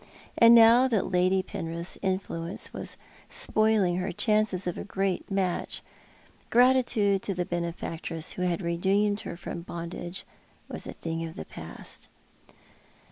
And 0.35 0.55
now 0.55 0.87
that 0.87 1.11
Lady 1.11 1.43
Penrith's 1.43 1.99
influence 2.01 2.73
was 2.73 2.97
spoiling 3.29 3.97
her 3.97 4.11
chances 4.11 4.65
of 4.65 4.75
a 4.79 4.83
great 4.83 5.29
match, 5.29 5.83
gratitude 6.49 7.21
to 7.21 7.35
the 7.35 7.45
benefactress 7.45 8.33
wlio 8.33 8.47
had 8.49 8.63
redeemed 8.63 9.21
her 9.21 9.37
from 9.37 9.61
bondage 9.61 10.25
was 10.67 10.87
a 10.87 10.93
thing 10.93 11.23
of 11.23 11.35
the 11.35 11.45
past. 11.45 12.07